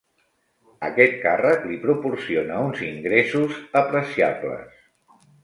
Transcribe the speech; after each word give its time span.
Aquest 0.87 1.19
càrrec 1.25 1.67
li 1.71 1.77
proporciona 1.83 2.57
uns 2.71 2.81
ingressos 2.89 3.61
apreciables. 3.83 4.83